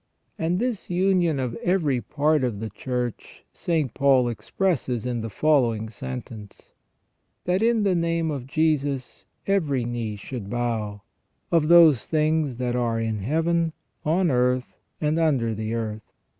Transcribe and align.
And 0.39 0.57
this 0.57 0.89
union 0.89 1.39
of 1.39 1.53
every 1.57 2.01
part 2.01 2.43
of 2.43 2.59
the 2.59 2.71
Church 2.71 3.45
St. 3.53 3.93
Paul 3.93 4.29
expresses 4.29 5.05
in 5.05 5.21
the 5.21 5.29
following 5.29 5.89
sentence: 5.89 6.73
"That 7.45 7.61
in 7.61 7.83
the 7.83 7.93
name 7.93 8.31
of 8.31 8.47
Jesus 8.47 9.27
every 9.45 9.85
knee 9.85 10.15
should 10.15 10.49
bow, 10.49 11.03
of 11.51 11.67
those 11.67 12.07
things 12.07 12.57
that 12.57 12.75
are 12.75 12.99
in 12.99 13.19
Heaven, 13.19 13.73
on 14.03 14.31
earth, 14.31 14.75
and 14.99 15.19
under 15.19 15.53
the 15.53 15.75
earth. 15.75 16.11